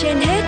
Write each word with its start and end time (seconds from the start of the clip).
trên 0.00 0.16
hết 0.16 0.42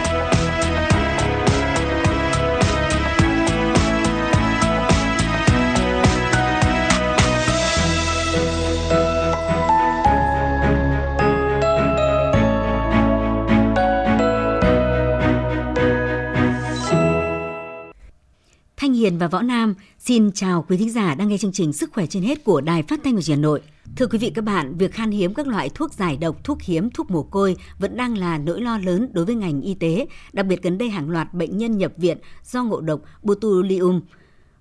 Thanh 18.76 18.92
Hiền 18.92 19.18
và 19.18 19.28
Võ 19.28 19.42
Nam 19.42 19.74
xin 19.98 20.32
chào 20.32 20.64
quý 20.68 20.76
thính 20.76 20.90
giả 20.90 21.14
đang 21.14 21.28
nghe 21.28 21.38
chương 21.38 21.52
trình 21.52 21.72
Sức 21.72 21.90
khỏe 21.92 22.06
trên 22.06 22.22
hết 22.22 22.44
của 22.44 22.60
Đài 22.60 22.82
Phát 22.82 23.00
thanh 23.04 23.14
và 23.14 23.22
Truyền 23.22 23.36
hình 23.36 23.42
Hà 23.42 23.48
Nội. 23.48 23.60
Thưa 23.96 24.06
quý 24.06 24.18
vị 24.18 24.30
các 24.34 24.44
bạn, 24.44 24.78
việc 24.78 24.92
khan 24.92 25.10
hiếm 25.10 25.34
các 25.34 25.46
loại 25.46 25.70
thuốc 25.74 25.92
giải 25.92 26.16
độc, 26.16 26.44
thuốc 26.44 26.62
hiếm, 26.62 26.90
thuốc 26.90 27.10
mồ 27.10 27.22
côi 27.22 27.56
vẫn 27.78 27.96
đang 27.96 28.18
là 28.18 28.38
nỗi 28.38 28.60
lo 28.60 28.78
lớn 28.78 29.08
đối 29.12 29.24
với 29.24 29.34
ngành 29.34 29.60
y 29.60 29.74
tế, 29.74 30.06
đặc 30.32 30.46
biệt 30.46 30.62
gần 30.62 30.78
đây 30.78 30.90
hàng 30.90 31.10
loạt 31.10 31.34
bệnh 31.34 31.58
nhân 31.58 31.78
nhập 31.78 31.92
viện 31.96 32.18
do 32.44 32.64
ngộ 32.64 32.80
độc 32.80 33.00
botulinum. 33.22 34.00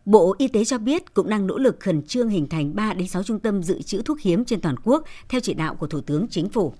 Bộ 0.05 0.35
Y 0.37 0.47
tế 0.47 0.65
cho 0.65 0.77
biết 0.77 1.13
cũng 1.13 1.29
đang 1.29 1.47
nỗ 1.47 1.57
lực 1.57 1.79
khẩn 1.79 2.03
trương 2.03 2.29
hình 2.29 2.49
thành 2.49 2.75
3 2.75 2.93
đến 2.93 3.07
6 3.07 3.23
trung 3.23 3.39
tâm 3.39 3.63
dự 3.63 3.81
trữ 3.81 4.01
thuốc 4.01 4.21
hiếm 4.21 4.45
trên 4.45 4.61
toàn 4.61 4.75
quốc 4.83 5.03
theo 5.29 5.41
chỉ 5.41 5.53
đạo 5.53 5.75
của 5.75 5.87
Thủ 5.87 6.01
tướng 6.01 6.27
Chính 6.29 6.49
phủ. 6.49 6.73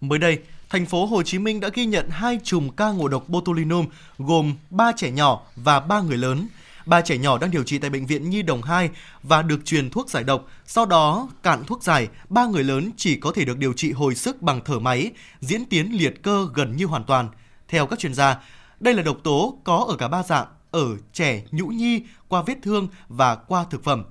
Mới 0.00 0.18
đây, 0.18 0.38
thành 0.70 0.86
phố 0.86 1.06
Hồ 1.06 1.22
Chí 1.22 1.38
Minh 1.38 1.60
đã 1.60 1.68
ghi 1.74 1.86
nhận 1.86 2.08
hai 2.10 2.38
chùm 2.42 2.68
ca 2.70 2.90
ngộ 2.90 3.08
độc 3.08 3.28
botulinum 3.28 3.86
gồm 4.18 4.54
3 4.70 4.92
trẻ 4.96 5.10
nhỏ 5.10 5.42
và 5.56 5.80
3 5.80 6.00
người 6.00 6.16
lớn. 6.16 6.46
Ba 6.86 7.00
trẻ 7.00 7.18
nhỏ 7.18 7.38
đang 7.38 7.50
điều 7.50 7.62
trị 7.62 7.78
tại 7.78 7.90
bệnh 7.90 8.06
viện 8.06 8.30
Nhi 8.30 8.42
Đồng 8.42 8.62
2 8.62 8.90
và 9.22 9.42
được 9.42 9.64
truyền 9.64 9.90
thuốc 9.90 10.10
giải 10.10 10.24
độc. 10.24 10.46
Sau 10.66 10.86
đó 10.86 11.28
cạn 11.42 11.64
thuốc 11.64 11.82
giải, 11.82 12.08
ba 12.28 12.46
người 12.46 12.64
lớn 12.64 12.90
chỉ 12.96 13.16
có 13.16 13.32
thể 13.32 13.44
được 13.44 13.58
điều 13.58 13.72
trị 13.72 13.92
hồi 13.92 14.14
sức 14.14 14.42
bằng 14.42 14.60
thở 14.64 14.78
máy, 14.78 15.10
diễn 15.40 15.64
tiến 15.64 15.92
liệt 15.92 16.22
cơ 16.22 16.48
gần 16.54 16.76
như 16.76 16.86
hoàn 16.86 17.04
toàn. 17.04 17.28
Theo 17.68 17.86
các 17.86 17.98
chuyên 17.98 18.14
gia, 18.14 18.36
đây 18.80 18.94
là 18.94 19.02
độc 19.02 19.16
tố 19.24 19.58
có 19.64 19.86
ở 19.88 19.96
cả 19.96 20.08
ba 20.08 20.22
dạng, 20.22 20.46
ở 20.70 20.86
trẻ 21.12 21.42
nhũ 21.50 21.66
nhi, 21.66 22.02
qua 22.28 22.42
vết 22.42 22.58
thương 22.62 22.88
và 23.08 23.34
qua 23.34 23.64
thực 23.70 23.84
phẩm. 23.84 24.04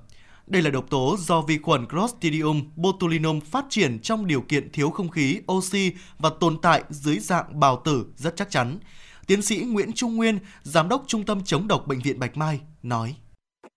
Đây 0.46 0.62
là 0.62 0.70
độc 0.70 0.90
tố 0.90 1.16
do 1.18 1.40
vi 1.40 1.58
khuẩn 1.58 1.86
Clostridium 1.86 2.62
botulinum 2.76 3.40
phát 3.40 3.64
triển 3.70 3.98
trong 3.98 4.26
điều 4.26 4.40
kiện 4.40 4.72
thiếu 4.72 4.90
không 4.90 5.08
khí, 5.08 5.40
oxy 5.52 5.92
và 6.18 6.30
tồn 6.40 6.58
tại 6.62 6.82
dưới 6.90 7.18
dạng 7.18 7.60
bào 7.60 7.82
tử 7.84 8.06
rất 8.16 8.36
chắc 8.36 8.50
chắn. 8.50 8.78
Tiến 9.26 9.42
sĩ 9.42 9.56
Nguyễn 9.56 9.92
Trung 9.92 10.16
Nguyên, 10.16 10.38
Giám 10.62 10.88
đốc 10.88 11.02
Trung 11.06 11.24
tâm 11.24 11.40
chống 11.44 11.68
độc 11.68 11.86
Bệnh 11.86 12.00
viện 12.00 12.18
Bạch 12.18 12.36
Mai, 12.36 12.60
nói. 12.82 13.14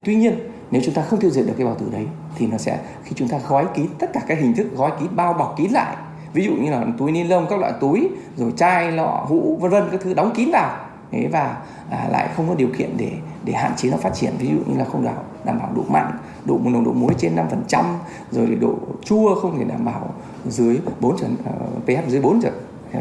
Tuy 0.05 0.15
nhiên, 0.15 0.39
nếu 0.71 0.81
chúng 0.85 0.93
ta 0.93 1.01
không 1.01 1.19
tiêu 1.19 1.31
diệt 1.31 1.45
được 1.45 1.53
cái 1.57 1.65
bào 1.65 1.75
tử 1.75 1.85
đấy 1.91 2.05
thì 2.37 2.47
nó 2.47 2.57
sẽ 2.57 2.79
khi 3.03 3.11
chúng 3.15 3.27
ta 3.27 3.39
gói 3.47 3.65
kín 3.75 3.85
tất 3.99 4.09
cả 4.13 4.21
các 4.27 4.37
hình 4.39 4.55
thức 4.55 4.67
gói 4.75 4.91
kín 4.99 5.07
bao 5.15 5.33
bọc 5.33 5.55
kín 5.57 5.71
lại 5.71 5.95
ví 6.33 6.45
dụ 6.45 6.51
như 6.51 6.71
là 6.71 6.85
túi 6.97 7.11
ni 7.11 7.23
lông 7.23 7.47
các 7.49 7.59
loại 7.59 7.73
túi 7.81 8.09
rồi 8.37 8.53
chai 8.57 8.91
lọ 8.91 9.25
hũ 9.27 9.57
vân 9.61 9.71
vân 9.71 9.83
các 9.91 10.01
thứ 10.03 10.13
đóng 10.13 10.31
kín 10.35 10.49
vào. 10.51 10.77
Thế 11.11 11.29
và 11.31 11.57
à, 11.89 12.07
lại 12.11 12.29
không 12.35 12.49
có 12.49 12.55
điều 12.55 12.69
kiện 12.77 12.97
để 12.97 13.11
để 13.43 13.53
hạn 13.53 13.71
chế 13.77 13.89
nó 13.89 13.97
phát 13.97 14.13
triển 14.13 14.33
ví 14.39 14.47
dụ 14.47 14.71
như 14.71 14.77
là 14.77 14.85
không 14.85 15.05
đảm 15.05 15.15
đảm 15.45 15.59
bảo 15.59 15.71
độ 15.75 15.83
mặn 15.87 16.11
độ 16.45 16.59
nồng 16.63 16.83
độ 16.83 16.93
muối 16.93 17.13
trên 17.17 17.35
5% 17.69 17.83
rồi 18.31 18.57
độ 18.61 18.75
chua 19.03 19.35
không 19.35 19.59
thể 19.59 19.65
đảm 19.65 19.85
bảo 19.85 20.13
dưới 20.47 20.79
4 20.99 21.17
trở 21.19 21.27
uh, 21.27 21.85
pH 21.85 22.09
dưới 22.09 22.21
4 22.21 22.41
trở 22.41 22.51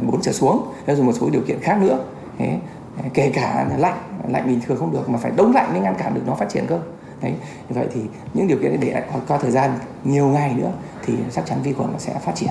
4 0.02 0.20
trở 0.22 0.32
xuống. 0.32 0.62
Rồi 0.86 1.02
một 1.02 1.12
số 1.12 1.30
điều 1.30 1.42
kiện 1.42 1.60
khác 1.60 1.78
nữa. 1.80 2.04
Đấy. 2.38 2.58
kể 3.14 3.32
cả 3.34 3.68
lạnh 3.78 3.98
lạnh 4.28 4.46
bình 4.46 4.60
thường 4.66 4.76
không 4.78 4.92
được 4.92 5.08
mà 5.08 5.18
phải 5.18 5.32
đông 5.36 5.52
lạnh 5.54 5.72
mới 5.72 5.80
ngăn 5.80 5.94
cản 5.98 6.14
được 6.14 6.22
nó 6.26 6.34
phát 6.34 6.48
triển 6.48 6.66
cơ 6.68 6.80
đấy 7.22 7.34
vậy 7.68 7.86
thì 7.94 8.00
những 8.34 8.46
điều 8.46 8.58
kiện 8.62 8.80
để 8.80 8.92
lại 8.92 9.02
qua 9.28 9.38
thời 9.38 9.50
gian 9.50 9.78
nhiều 10.04 10.26
ngày 10.26 10.54
nữa 10.54 10.72
thì 11.04 11.14
chắc 11.32 11.46
chắn 11.46 11.62
vi 11.62 11.72
khuẩn 11.72 11.92
nó 11.92 11.98
sẽ 11.98 12.18
phát 12.24 12.32
triển 12.34 12.50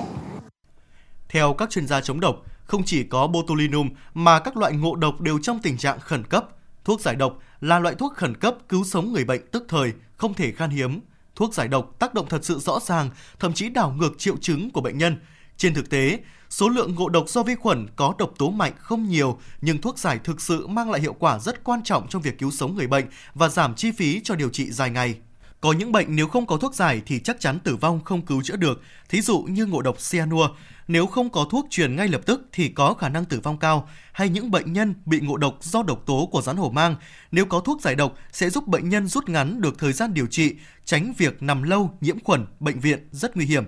theo 1.36 1.54
các 1.54 1.70
chuyên 1.70 1.86
gia 1.86 2.00
chống 2.00 2.20
độc, 2.20 2.36
không 2.64 2.82
chỉ 2.84 3.04
có 3.04 3.26
botulinum 3.26 3.88
mà 4.14 4.38
các 4.38 4.56
loại 4.56 4.72
ngộ 4.72 4.96
độc 4.96 5.20
đều 5.20 5.38
trong 5.42 5.58
tình 5.62 5.76
trạng 5.78 6.00
khẩn 6.00 6.24
cấp. 6.24 6.48
Thuốc 6.84 7.00
giải 7.00 7.14
độc 7.14 7.38
là 7.60 7.78
loại 7.78 7.94
thuốc 7.94 8.14
khẩn 8.14 8.34
cấp 8.36 8.56
cứu 8.68 8.84
sống 8.84 9.12
người 9.12 9.24
bệnh 9.24 9.46
tức 9.52 9.64
thời, 9.68 9.92
không 10.16 10.34
thể 10.34 10.52
khan 10.52 10.70
hiếm. 10.70 11.00
Thuốc 11.36 11.54
giải 11.54 11.68
độc 11.68 11.98
tác 11.98 12.14
động 12.14 12.26
thật 12.28 12.44
sự 12.44 12.58
rõ 12.58 12.80
ràng, 12.80 13.10
thậm 13.38 13.52
chí 13.52 13.68
đảo 13.68 13.94
ngược 13.98 14.18
triệu 14.18 14.36
chứng 14.36 14.70
của 14.70 14.80
bệnh 14.80 14.98
nhân. 14.98 15.16
Trên 15.56 15.74
thực 15.74 15.90
tế, 15.90 16.18
số 16.50 16.68
lượng 16.68 16.94
ngộ 16.94 17.08
độc 17.08 17.28
do 17.28 17.42
vi 17.42 17.54
khuẩn 17.54 17.86
có 17.96 18.14
độc 18.18 18.32
tố 18.38 18.50
mạnh 18.50 18.72
không 18.78 19.08
nhiều, 19.08 19.38
nhưng 19.60 19.80
thuốc 19.80 19.98
giải 19.98 20.18
thực 20.24 20.40
sự 20.40 20.66
mang 20.66 20.90
lại 20.90 21.00
hiệu 21.00 21.16
quả 21.18 21.38
rất 21.38 21.64
quan 21.64 21.82
trọng 21.82 22.08
trong 22.08 22.22
việc 22.22 22.38
cứu 22.38 22.50
sống 22.50 22.74
người 22.74 22.86
bệnh 22.86 23.04
và 23.34 23.48
giảm 23.48 23.74
chi 23.74 23.90
phí 23.90 24.20
cho 24.24 24.34
điều 24.34 24.48
trị 24.48 24.70
dài 24.70 24.90
ngày. 24.90 25.14
Có 25.60 25.72
những 25.72 25.92
bệnh 25.92 26.16
nếu 26.16 26.28
không 26.28 26.46
có 26.46 26.56
thuốc 26.56 26.74
giải 26.74 27.02
thì 27.06 27.18
chắc 27.18 27.40
chắn 27.40 27.58
tử 27.58 27.76
vong 27.76 28.04
không 28.04 28.26
cứu 28.26 28.42
chữa 28.42 28.56
được, 28.56 28.82
thí 29.08 29.20
dụ 29.20 29.38
như 29.38 29.66
ngộ 29.66 29.82
độc 29.82 29.96
cyanua. 30.10 30.48
Nếu 30.88 31.06
không 31.06 31.30
có 31.30 31.46
thuốc 31.50 31.66
truyền 31.70 31.96
ngay 31.96 32.08
lập 32.08 32.20
tức 32.26 32.48
thì 32.52 32.68
có 32.68 32.94
khả 32.94 33.08
năng 33.08 33.24
tử 33.24 33.40
vong 33.40 33.58
cao, 33.58 33.88
hay 34.12 34.28
những 34.28 34.50
bệnh 34.50 34.72
nhân 34.72 34.94
bị 35.06 35.20
ngộ 35.20 35.36
độc 35.36 35.58
do 35.60 35.82
độc 35.82 36.02
tố 36.06 36.28
của 36.32 36.42
rắn 36.42 36.56
hổ 36.56 36.70
mang, 36.70 36.96
nếu 37.32 37.44
có 37.44 37.60
thuốc 37.60 37.80
giải 37.82 37.94
độc 37.94 38.14
sẽ 38.32 38.50
giúp 38.50 38.66
bệnh 38.66 38.88
nhân 38.88 39.08
rút 39.08 39.28
ngắn 39.28 39.60
được 39.60 39.78
thời 39.78 39.92
gian 39.92 40.14
điều 40.14 40.26
trị, 40.26 40.54
tránh 40.84 41.12
việc 41.18 41.42
nằm 41.42 41.62
lâu 41.62 41.98
nhiễm 42.00 42.20
khuẩn, 42.24 42.46
bệnh 42.60 42.80
viện 42.80 43.08
rất 43.12 43.36
nguy 43.36 43.46
hiểm. 43.46 43.64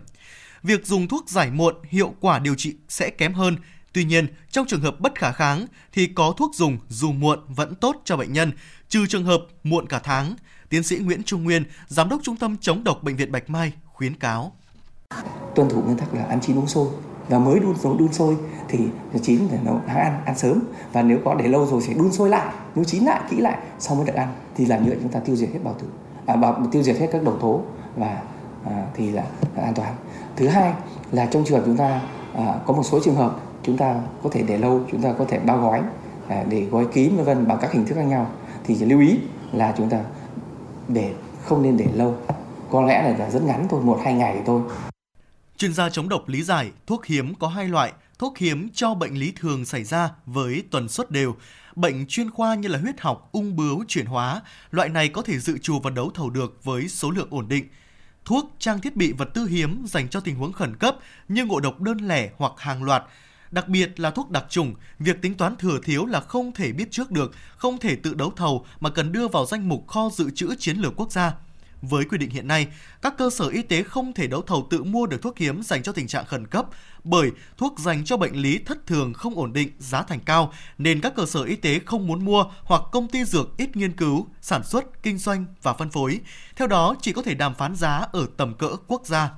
Việc 0.63 0.87
dùng 0.87 1.09
thuốc 1.09 1.29
giải 1.29 1.51
muộn, 1.51 1.75
hiệu 1.89 2.15
quả 2.21 2.39
điều 2.39 2.55
trị 2.55 2.77
sẽ 2.89 3.11
kém 3.11 3.35
hơn. 3.35 3.57
Tuy 3.93 4.05
nhiên, 4.05 4.27
trong 4.51 4.67
trường 4.67 4.81
hợp 4.81 5.01
bất 5.01 5.19
khả 5.19 5.33
kháng 5.33 5.67
thì 5.93 6.07
có 6.07 6.33
thuốc 6.37 6.55
dùng 6.55 6.79
dù 6.89 7.13
muộn 7.13 7.39
vẫn 7.49 7.75
tốt 7.75 7.97
cho 8.05 8.17
bệnh 8.17 8.33
nhân, 8.33 8.53
trừ 8.89 9.07
trường 9.07 9.25
hợp 9.25 9.41
muộn 9.65 9.87
cả 9.87 10.01
tháng. 10.05 10.35
Tiến 10.69 10.83
sĩ 10.83 10.99
Nguyễn 10.99 11.23
Trung 11.23 11.45
Nguyên, 11.45 11.65
Giám 11.87 12.09
đốc 12.09 12.21
Trung 12.23 12.37
tâm 12.37 12.57
chống 12.61 12.85
độc 12.85 13.03
Bệnh 13.03 13.17
viện 13.17 13.33
Bạch 13.33 13.51
Mai 13.51 13.73
khuyến 13.85 14.15
cáo. 14.15 14.53
Tuân 15.55 15.69
thủ 15.69 15.83
nguyên 15.83 15.99
tắc 15.99 16.15
là 16.15 16.25
ăn 16.25 16.41
chín 16.41 16.59
uống 16.59 16.67
sôi 16.67 16.89
và 17.29 17.39
mới 17.39 17.61
đun 17.61 17.77
sôi 17.77 17.97
đun 17.99 18.13
sôi 18.13 18.37
thì 18.69 18.79
chín 19.23 19.49
để 19.51 19.59
nấu 19.65 19.81
ăn 19.87 20.23
ăn 20.25 20.39
sớm 20.39 20.63
và 20.93 21.03
nếu 21.03 21.19
có 21.25 21.35
để 21.35 21.49
lâu 21.49 21.67
rồi 21.67 21.83
sẽ 21.83 21.95
đun 21.95 22.13
sôi 22.13 22.29
lại 22.29 22.55
nấu 22.75 22.85
chín 22.85 23.05
lại 23.05 23.21
kỹ 23.31 23.37
lại 23.37 23.59
sau 23.79 23.97
mới 23.97 24.07
được 24.07 24.15
ăn 24.15 24.35
thì 24.57 24.67
làm 24.67 24.87
nhựa 24.87 24.95
chúng 25.03 25.13
ta 25.13 25.21
tiêu 25.21 25.37
diệt 25.37 25.49
hết 25.53 25.59
bào 25.65 25.75
tử 25.75 25.87
à, 26.27 26.37
bào, 26.37 26.67
tiêu 26.73 26.83
diệt 26.83 26.97
hết 26.97 27.09
các 27.13 27.23
độc 27.23 27.39
tố 27.41 27.63
và 27.97 28.23
À, 28.65 28.87
thì 28.95 29.11
là, 29.11 29.25
là 29.57 29.63
an 29.63 29.75
toàn. 29.75 29.95
Thứ 30.37 30.49
hai 30.49 30.73
là 31.13 31.27
trong 31.27 31.45
trường 31.45 31.59
hợp 31.59 31.65
chúng 31.67 31.77
ta 31.77 32.01
à, 32.35 32.55
có 32.67 32.75
một 32.75 32.83
số 32.83 33.01
trường 33.05 33.15
hợp 33.15 33.41
chúng 33.63 33.77
ta 33.77 34.01
có 34.23 34.31
thể 34.33 34.43
để 34.43 34.59
lâu 34.59 34.87
chúng 34.91 35.03
ta 35.03 35.13
có 35.19 35.25
thể 35.29 35.39
bao 35.39 35.61
gói 35.61 35.83
à, 36.29 36.45
để 36.49 36.61
gói 36.61 36.87
kín 36.93 37.17
vân 37.17 37.25
vân 37.25 37.49
bằng 37.49 37.59
các 37.61 37.73
hình 37.73 37.87
thức 37.87 37.95
khác 37.95 38.03
nhau. 38.03 38.31
Thì 38.65 38.75
lưu 38.75 39.01
ý 39.01 39.19
là 39.53 39.75
chúng 39.77 39.91
ta 39.91 40.01
để 40.89 41.15
không 41.45 41.63
nên 41.63 41.77
để 41.77 41.87
lâu. 41.95 42.17
Có 42.71 42.83
lẽ 42.83 43.15
là 43.19 43.31
rất 43.31 43.43
ngắn 43.43 43.67
thôi 43.71 43.81
một 43.83 44.01
hai 44.05 44.15
ngày 44.15 44.35
thì 44.35 44.41
thôi. 44.47 44.63
Chuyên 45.57 45.75
gia 45.75 45.91
chống 45.91 46.09
độc 46.09 46.29
lý 46.29 46.43
giải 46.43 46.71
thuốc 46.87 47.07
hiếm 47.07 47.35
có 47.35 47.49
hai 47.49 47.69
loại, 47.69 47.93
thuốc 48.19 48.39
hiếm 48.39 48.69
cho 48.75 48.95
bệnh 48.95 49.15
lý 49.15 49.33
thường 49.37 49.65
xảy 49.65 49.85
ra 49.85 50.11
với 50.27 50.63
tuần 50.71 50.89
suất 50.89 51.11
đều, 51.11 51.35
bệnh 51.77 52.07
chuyên 52.07 52.31
khoa 52.31 52.55
như 52.55 52.69
là 52.69 52.79
huyết 52.79 53.01
học, 53.01 53.29
ung 53.33 53.57
bướu, 53.57 53.85
chuyển 53.89 54.07
hóa, 54.07 54.43
loại 54.71 54.89
này 54.89 55.09
có 55.09 55.23
thể 55.23 55.39
dự 55.39 55.59
trù 55.59 55.81
và 55.81 55.91
đấu 55.91 56.11
thầu 56.15 56.31
được 56.31 56.65
với 56.65 56.89
số 56.89 57.11
lượng 57.11 57.29
ổn 57.31 57.49
định. 57.49 57.65
Thuốc, 58.29 58.55
trang 58.59 58.81
thiết 58.81 58.97
bị 58.97 59.13
vật 59.13 59.29
tư 59.35 59.47
hiếm 59.47 59.85
dành 59.87 60.09
cho 60.09 60.21
tình 60.21 60.37
huống 60.37 60.53
khẩn 60.53 60.77
cấp 60.77 60.97
như 61.29 61.45
ngộ 61.45 61.61
độc 61.61 61.81
đơn 61.81 61.99
lẻ 61.99 62.31
hoặc 62.37 62.53
hàng 62.57 62.83
loạt, 62.83 63.05
Đặc 63.51 63.69
biệt 63.69 64.01
là 64.01 64.11
thuốc 64.11 64.31
đặc 64.31 64.45
trùng, 64.49 64.75
việc 64.99 65.23
tính 65.23 65.35
toán 65.35 65.57
thừa 65.57 65.79
thiếu 65.83 66.07
là 66.07 66.21
không 66.21 66.53
thể 66.53 66.73
biết 66.73 66.91
trước 66.91 67.11
được, 67.11 67.33
không 67.57 67.79
thể 67.79 67.97
tự 67.97 68.15
đấu 68.15 68.33
thầu 68.37 68.67
mà 68.81 68.91
cần 68.91 69.13
đưa 69.13 69.29
vào 69.29 69.47
danh 69.47 69.69
mục 69.69 69.87
kho 69.87 70.11
dự 70.13 70.31
trữ 70.31 70.55
chiến 70.59 70.77
lược 70.77 70.93
quốc 70.97 71.13
gia. 71.13 71.33
Với 71.83 72.05
quy 72.05 72.19
định 72.19 72.31
hiện 72.31 72.49
nay, 72.49 72.67
các 73.03 73.15
cơ 73.19 73.31
sở 73.31 73.49
y 73.49 73.63
tế 73.63 73.83
không 73.83 74.13
thể 74.13 74.27
đấu 74.27 74.43
thầu 74.43 74.67
tự 74.71 74.85
mua 74.85 75.07
được 75.07 75.23
thuốc 75.23 75.39
hiếm 75.39 75.63
dành 75.63 75.83
cho 75.83 75.93
tình 75.93 76.07
trạng 76.07 76.27
khẩn 76.27 76.47
cấp 76.47 76.67
bởi 77.05 77.31
thuốc 77.57 77.79
dành 77.79 78.05
cho 78.05 78.17
bệnh 78.17 78.37
lý 78.37 78.59
thất 78.59 78.87
thường 78.87 79.13
không 79.13 79.35
ổn 79.35 79.53
định, 79.53 79.71
giá 79.79 80.03
thành 80.03 80.21
cao 80.21 80.53
nên 80.79 81.01
các 81.01 81.13
cơ 81.17 81.27
sở 81.27 81.43
y 81.43 81.57
tế 81.57 81.79
không 81.87 82.07
muốn 82.07 82.25
mua 82.25 82.45
hoặc 82.63 82.83
công 82.93 83.09
ty 83.09 83.25
dược 83.25 83.57
ít 83.57 83.77
nghiên 83.77 83.93
cứu, 83.93 84.27
sản 84.41 84.65
xuất, 84.65 85.03
kinh 85.03 85.19
doanh 85.19 85.45
và 85.63 85.73
phân 85.73 85.91
phối. 85.91 86.21
Theo 86.57 86.69
đó, 86.69 86.97
chỉ 87.01 87.13
có 87.13 87.23
thể 87.23 87.35
đàm 87.35 87.55
phán 87.55 87.75
giá 87.75 88.07
ở 88.13 88.27
tầm 88.37 88.55
cỡ 88.55 88.69
quốc 88.87 89.07
gia. 89.07 89.31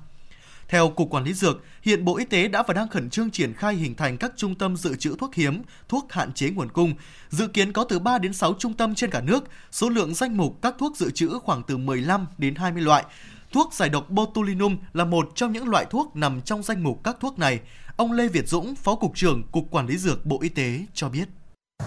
Theo 0.71 0.89
Cục 0.89 1.11
Quản 1.11 1.25
lý 1.25 1.33
Dược, 1.33 1.65
hiện 1.83 2.05
Bộ 2.05 2.17
Y 2.17 2.25
tế 2.25 2.49
đã 2.49 2.63
và 2.63 2.75
đang 2.75 2.89
khẩn 2.89 3.11
trương 3.11 3.31
triển 3.31 3.55
khai 3.55 3.75
hình 3.75 3.95
thành 3.95 4.17
các 4.17 4.33
trung 4.37 4.55
tâm 4.55 4.77
dự 4.77 4.97
trữ 4.97 5.17
thuốc 5.19 5.35
hiếm, 5.35 5.63
thuốc 5.89 6.13
hạn 6.13 6.33
chế 6.33 6.51
nguồn 6.51 6.69
cung. 6.69 6.95
Dự 7.31 7.47
kiến 7.47 7.73
có 7.73 7.85
từ 7.85 7.99
3 7.99 8.19
đến 8.19 8.33
6 8.33 8.55
trung 8.59 8.75
tâm 8.75 8.95
trên 8.95 9.11
cả 9.11 9.21
nước, 9.21 9.45
số 9.73 9.89
lượng 9.89 10.15
danh 10.15 10.37
mục 10.37 10.63
các 10.63 10.75
thuốc 10.79 10.97
dự 10.97 11.11
trữ 11.11 11.39
khoảng 11.43 11.63
từ 11.63 11.77
15 11.77 12.27
đến 12.39 12.55
20 12.55 12.83
loại. 12.83 13.05
Thuốc 13.53 13.75
giải 13.75 13.89
độc 13.89 14.11
botulinum 14.11 14.77
là 14.93 15.05
một 15.05 15.33
trong 15.35 15.53
những 15.53 15.69
loại 15.69 15.87
thuốc 15.91 16.17
nằm 16.17 16.41
trong 16.41 16.63
danh 16.63 16.83
mục 16.83 17.01
các 17.05 17.17
thuốc 17.21 17.39
này. 17.39 17.61
Ông 17.97 18.13
Lê 18.13 18.29
Việt 18.29 18.49
Dũng, 18.49 18.75
Phó 18.75 18.95
Cục 18.95 19.13
trưởng 19.15 19.43
Cục 19.53 19.71
Quản 19.71 19.87
lý 19.87 19.97
Dược 19.97 20.27
Bộ 20.27 20.39
Y 20.41 20.49
tế 20.49 20.81
cho 20.95 21.09
biết. 21.09 21.29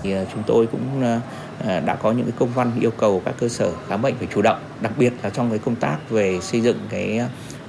Thì 0.01 0.11
ờ, 0.11 0.25
chúng 0.33 0.43
tôi 0.47 0.67
cũng 0.67 1.01
ờ, 1.01 1.19
ờ, 1.59 1.79
đã 1.79 1.95
có 1.95 2.11
những 2.11 2.29
công 2.39 2.53
văn 2.53 2.71
yêu 2.79 2.91
cầu 2.91 3.21
các 3.25 3.35
cơ 3.39 3.49
sở 3.49 3.73
khám 3.87 4.01
bệnh 4.01 4.15
phải 4.17 4.27
chủ 4.33 4.41
động, 4.41 4.59
đặc 4.81 4.93
biệt 4.97 5.13
là 5.23 5.29
trong 5.29 5.49
cái 5.49 5.59
công 5.59 5.75
tác 5.75 5.97
về 6.09 6.39
xây 6.41 6.61
dựng 6.61 6.79
cái 6.89 7.21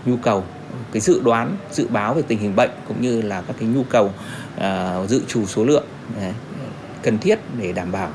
nhu 0.04 0.16
cầu 0.16 0.44
cái 0.94 1.00
dự 1.00 1.20
đoán 1.20 1.56
dự 1.70 1.88
báo 1.88 2.14
về 2.14 2.22
tình 2.22 2.38
hình 2.38 2.56
bệnh 2.56 2.70
cũng 2.88 3.02
như 3.02 3.22
là 3.22 3.42
các 3.42 3.56
cái 3.58 3.68
nhu 3.68 3.84
cầu 3.84 4.14
uh, 4.56 5.10
dự 5.10 5.22
trù 5.28 5.46
số 5.46 5.64
lượng 5.64 5.84
đấy, 6.16 6.32
cần 7.02 7.18
thiết 7.18 7.38
để 7.58 7.72
đảm 7.72 7.92
bảo 7.92 8.10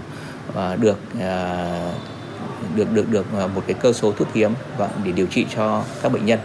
uh, 0.50 0.80
được 0.80 0.98
uh, 1.14 1.96
được 2.76 2.92
được 2.92 3.10
được 3.10 3.26
một 3.56 3.64
cái 3.68 3.76
cơ 3.82 3.94
số 3.94 4.12
thuốc 4.12 4.34
hiếm 4.34 4.52
và 4.78 4.90
để 5.04 5.12
điều 5.12 5.26
trị 5.26 5.46
cho 5.56 5.84
các 6.02 6.12
bệnh 6.12 6.26
nhân. 6.26 6.40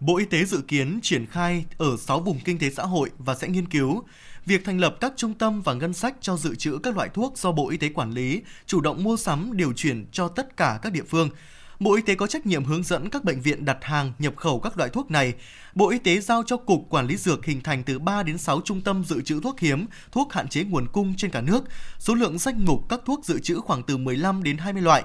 Bộ 0.00 0.18
Y 0.18 0.24
tế 0.24 0.44
dự 0.44 0.60
kiến 0.68 1.00
triển 1.02 1.26
khai 1.26 1.64
ở 1.78 1.96
6 2.00 2.20
vùng 2.20 2.38
kinh 2.44 2.58
tế 2.58 2.70
xã 2.70 2.82
hội 2.82 3.10
và 3.18 3.34
sẽ 3.34 3.48
nghiên 3.48 3.68
cứu 3.68 4.02
việc 4.46 4.64
thành 4.64 4.78
lập 4.78 4.96
các 5.00 5.12
trung 5.16 5.34
tâm 5.34 5.62
và 5.62 5.74
ngân 5.74 5.92
sách 5.92 6.14
cho 6.20 6.36
dự 6.36 6.54
trữ 6.54 6.78
các 6.82 6.96
loại 6.96 7.08
thuốc 7.14 7.38
do 7.38 7.52
Bộ 7.52 7.70
Y 7.70 7.76
tế 7.76 7.88
quản 7.88 8.10
lý, 8.10 8.42
chủ 8.66 8.80
động 8.80 9.02
mua 9.02 9.16
sắm 9.16 9.56
điều 9.56 9.72
chuyển 9.72 10.06
cho 10.12 10.28
tất 10.28 10.56
cả 10.56 10.78
các 10.82 10.92
địa 10.92 11.04
phương. 11.08 11.30
Bộ 11.82 11.94
Y 11.94 12.02
tế 12.02 12.14
có 12.14 12.26
trách 12.26 12.46
nhiệm 12.46 12.64
hướng 12.64 12.82
dẫn 12.82 13.10
các 13.10 13.24
bệnh 13.24 13.40
viện 13.40 13.64
đặt 13.64 13.78
hàng, 13.80 14.12
nhập 14.18 14.36
khẩu 14.36 14.60
các 14.60 14.78
loại 14.78 14.90
thuốc 14.90 15.10
này. 15.10 15.34
Bộ 15.74 15.90
Y 15.90 15.98
tế 15.98 16.20
giao 16.20 16.42
cho 16.46 16.56
Cục 16.56 16.86
Quản 16.90 17.06
lý 17.06 17.16
Dược 17.16 17.44
hình 17.44 17.60
thành 17.60 17.82
từ 17.82 17.98
3 17.98 18.22
đến 18.22 18.38
6 18.38 18.60
trung 18.64 18.80
tâm 18.80 19.04
dự 19.04 19.20
trữ 19.20 19.40
thuốc 19.40 19.60
hiếm, 19.60 19.86
thuốc 20.12 20.32
hạn 20.32 20.48
chế 20.48 20.64
nguồn 20.64 20.86
cung 20.92 21.14
trên 21.16 21.30
cả 21.30 21.40
nước. 21.40 21.64
Số 21.98 22.14
lượng 22.14 22.38
danh 22.38 22.64
mục 22.64 22.88
các 22.88 23.00
thuốc 23.04 23.24
dự 23.24 23.38
trữ 23.38 23.60
khoảng 23.60 23.82
từ 23.82 23.96
15 23.96 24.42
đến 24.42 24.56
20 24.56 24.82
loại. 24.82 25.02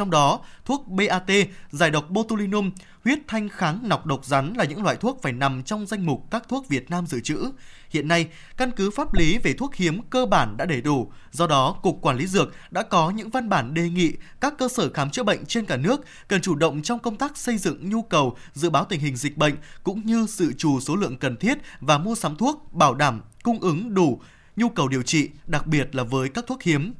Trong 0.00 0.10
đó, 0.10 0.40
thuốc 0.64 0.88
BAT, 0.88 1.30
giải 1.70 1.90
độc 1.90 2.10
botulinum, 2.10 2.70
huyết 3.04 3.18
thanh 3.28 3.48
kháng 3.48 3.80
nọc 3.88 4.06
độc 4.06 4.24
rắn 4.24 4.54
là 4.56 4.64
những 4.64 4.82
loại 4.82 4.96
thuốc 4.96 5.18
phải 5.22 5.32
nằm 5.32 5.62
trong 5.62 5.86
danh 5.86 6.06
mục 6.06 6.24
các 6.30 6.48
thuốc 6.48 6.68
Việt 6.68 6.90
Nam 6.90 7.06
dự 7.06 7.20
trữ. 7.20 7.50
Hiện 7.90 8.08
nay, 8.08 8.28
căn 8.56 8.70
cứ 8.70 8.90
pháp 8.90 9.14
lý 9.14 9.38
về 9.38 9.52
thuốc 9.52 9.74
hiếm 9.74 10.00
cơ 10.10 10.26
bản 10.26 10.56
đã 10.56 10.64
đầy 10.64 10.80
đủ, 10.80 11.12
do 11.32 11.46
đó 11.46 11.76
Cục 11.82 11.98
Quản 12.02 12.16
lý 12.16 12.26
Dược 12.26 12.54
đã 12.70 12.82
có 12.82 13.10
những 13.10 13.30
văn 13.30 13.48
bản 13.48 13.74
đề 13.74 13.88
nghị 13.88 14.12
các 14.40 14.54
cơ 14.58 14.68
sở 14.68 14.90
khám 14.90 15.10
chữa 15.10 15.22
bệnh 15.22 15.46
trên 15.46 15.64
cả 15.64 15.76
nước 15.76 16.04
cần 16.28 16.40
chủ 16.40 16.54
động 16.54 16.82
trong 16.82 16.98
công 16.98 17.16
tác 17.16 17.36
xây 17.36 17.58
dựng 17.58 17.90
nhu 17.90 18.02
cầu, 18.02 18.36
dự 18.52 18.70
báo 18.70 18.84
tình 18.84 19.00
hình 19.00 19.16
dịch 19.16 19.36
bệnh 19.36 19.54
cũng 19.82 20.06
như 20.06 20.26
dự 20.28 20.52
trù 20.52 20.80
số 20.80 20.96
lượng 20.96 21.16
cần 21.16 21.36
thiết 21.36 21.58
và 21.80 21.98
mua 21.98 22.14
sắm 22.14 22.36
thuốc 22.36 22.72
bảo 22.72 22.94
đảm 22.94 23.20
cung 23.42 23.60
ứng 23.60 23.94
đủ 23.94 24.20
nhu 24.56 24.68
cầu 24.68 24.88
điều 24.88 25.02
trị, 25.02 25.30
đặc 25.46 25.66
biệt 25.66 25.94
là 25.94 26.02
với 26.02 26.28
các 26.28 26.44
thuốc 26.46 26.62
hiếm. 26.62 26.92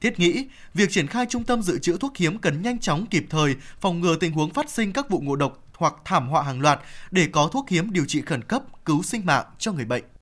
Thiết 0.00 0.20
nghĩ, 0.20 0.46
việc 0.74 0.90
triển 0.90 1.06
khai 1.06 1.26
trung 1.26 1.44
tâm 1.44 1.62
dự 1.62 1.78
trữ 1.78 1.96
thuốc 1.96 2.16
hiếm 2.16 2.38
cần 2.38 2.62
nhanh 2.62 2.78
chóng 2.78 3.06
kịp 3.06 3.26
thời 3.30 3.56
phòng 3.80 4.00
ngừa 4.00 4.16
tình 4.16 4.32
huống 4.32 4.52
phát 4.52 4.70
sinh 4.70 4.92
các 4.92 5.10
vụ 5.10 5.20
ngộ 5.20 5.36
độc 5.36 5.64
hoặc 5.74 5.94
thảm 6.04 6.28
họa 6.28 6.42
hàng 6.42 6.60
loạt 6.60 6.80
để 7.10 7.28
có 7.32 7.48
thuốc 7.52 7.68
hiếm 7.68 7.92
điều 7.92 8.04
trị 8.04 8.22
khẩn 8.22 8.42
cấp 8.42 8.62
cứu 8.84 9.02
sinh 9.02 9.26
mạng 9.26 9.44
cho 9.58 9.72
người 9.72 9.84
bệnh. 9.84 10.04